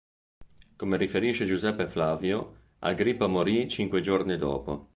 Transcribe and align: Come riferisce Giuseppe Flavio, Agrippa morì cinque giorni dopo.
Come 0.77 0.97
riferisce 0.97 1.45
Giuseppe 1.45 1.87
Flavio, 1.87 2.55
Agrippa 2.79 3.27
morì 3.27 3.69
cinque 3.69 4.01
giorni 4.01 4.35
dopo. 4.35 4.89